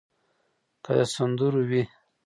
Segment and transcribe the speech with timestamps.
[0.83, 1.83] که د سندرو وي.